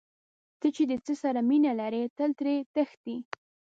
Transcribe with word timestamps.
ته 0.59 0.67
چې 0.75 0.83
د 0.91 0.93
څه 1.05 1.13
سره 1.23 1.39
مینه 1.49 1.71
لرې 1.79 2.03
تل 2.17 2.29
ترې 2.39 2.55
تښتې. 2.73 3.15